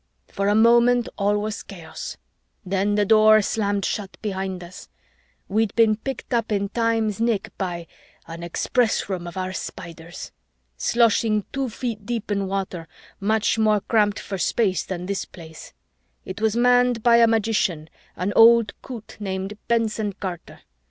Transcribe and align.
"For 0.29 0.47
a 0.47 0.55
moment, 0.55 1.07
all 1.15 1.37
was 1.37 1.61
chaos. 1.61 2.17
Then 2.65 2.95
the 2.95 3.05
Door 3.05 3.43
slammed 3.43 3.85
shut 3.85 4.17
behind 4.23 4.63
us. 4.63 4.89
We'd 5.47 5.75
been 5.75 5.95
picked 5.95 6.33
up 6.33 6.51
in 6.51 6.69
time's 6.69 7.21
nick 7.21 7.55
by 7.59 7.85
an 8.25 8.41
Express 8.41 9.07
Room 9.09 9.27
of 9.27 9.37
our 9.37 9.53
Spiders! 9.53 10.31
sloshing 10.75 11.45
two 11.53 11.69
feet 11.69 12.03
deep 12.03 12.31
in 12.31 12.47
water, 12.47 12.87
much 13.19 13.59
more 13.59 13.81
cramped 13.81 14.17
for 14.19 14.39
space 14.39 14.81
than 14.83 15.05
this 15.05 15.23
Place. 15.25 15.71
It 16.25 16.41
was 16.41 16.55
manned 16.55 17.03
by 17.03 17.17
a 17.17 17.27
magician, 17.27 17.87
an 18.15 18.33
old 18.35 18.73
coot 18.81 19.17
named 19.19 19.55
Benson 19.67 20.13
Carter. 20.13 20.61